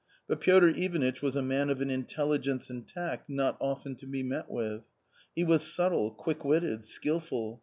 [0.27, 4.23] But Piotr Ivanitch was a man of an intelligence and tact not often to be
[4.23, 4.81] met with.
[5.35, 7.59] He was subtle, quickwitted, skilful.